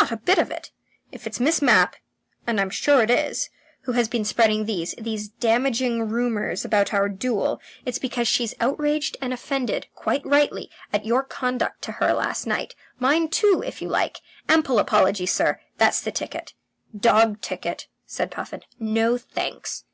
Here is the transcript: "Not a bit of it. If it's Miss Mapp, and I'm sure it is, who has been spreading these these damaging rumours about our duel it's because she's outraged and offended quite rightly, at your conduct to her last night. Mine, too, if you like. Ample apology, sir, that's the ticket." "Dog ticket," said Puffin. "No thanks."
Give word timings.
"Not 0.00 0.10
a 0.10 0.16
bit 0.16 0.38
of 0.38 0.50
it. 0.50 0.72
If 1.12 1.28
it's 1.28 1.38
Miss 1.38 1.62
Mapp, 1.62 1.94
and 2.44 2.60
I'm 2.60 2.70
sure 2.70 3.02
it 3.04 3.08
is, 3.10 3.50
who 3.82 3.92
has 3.92 4.08
been 4.08 4.24
spreading 4.24 4.64
these 4.64 4.96
these 4.98 5.28
damaging 5.28 6.08
rumours 6.08 6.64
about 6.64 6.92
our 6.92 7.08
duel 7.08 7.60
it's 7.86 8.00
because 8.00 8.26
she's 8.26 8.52
outraged 8.58 9.16
and 9.22 9.32
offended 9.32 9.86
quite 9.94 10.26
rightly, 10.26 10.70
at 10.92 11.06
your 11.06 11.22
conduct 11.22 11.82
to 11.82 11.92
her 12.02 12.12
last 12.12 12.48
night. 12.48 12.74
Mine, 12.98 13.28
too, 13.28 13.62
if 13.64 13.80
you 13.80 13.88
like. 13.88 14.18
Ample 14.48 14.80
apology, 14.80 15.26
sir, 15.26 15.60
that's 15.78 16.00
the 16.00 16.10
ticket." 16.10 16.52
"Dog 16.98 17.40
ticket," 17.40 17.86
said 18.06 18.32
Puffin. 18.32 18.62
"No 18.80 19.16
thanks." 19.18 19.84